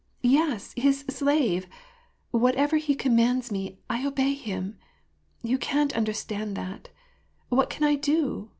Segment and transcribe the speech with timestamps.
[0.23, 1.67] Yes, his slave!
[2.31, 4.79] Whatever he com mands me, I obey him.
[5.43, 6.89] You can't understand that.
[7.49, 8.49] What can I do?